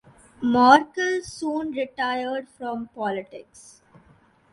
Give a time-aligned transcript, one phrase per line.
[0.41, 3.83] Morkel soon retired from politics.